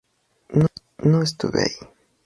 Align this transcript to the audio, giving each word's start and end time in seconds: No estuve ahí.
No 1.03 1.21
estuve 1.21 1.59
ahí. 1.61 1.89